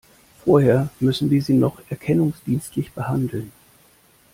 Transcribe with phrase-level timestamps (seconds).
[0.43, 3.51] Vorher müssen wir Sie noch erkennungsdienstlich behandeln.